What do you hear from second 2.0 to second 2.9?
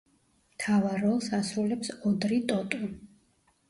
ოდრი ტოტუ.